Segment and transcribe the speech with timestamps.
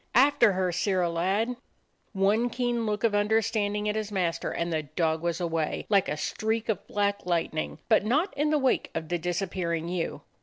[0.15, 1.57] "After her, Sirrah lad!"
[2.11, 6.09] One keen look of understanding at his mas ter, and the dog was away, like
[6.09, 10.21] a streak of black lightning; but not in the wake of the disappearing ewe.